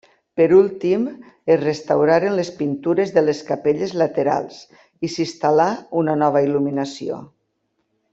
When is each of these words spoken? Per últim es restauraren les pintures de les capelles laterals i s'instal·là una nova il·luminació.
Per 0.39 0.45
últim 0.59 1.01
es 1.55 1.59
restauraren 1.63 2.37
les 2.39 2.49
pintures 2.61 3.13
de 3.17 3.23
les 3.25 3.41
capelles 3.51 3.93
laterals 4.03 4.59
i 5.09 5.11
s'instal·là 5.17 5.69
una 6.03 6.17
nova 6.23 6.43
il·luminació. 6.47 7.21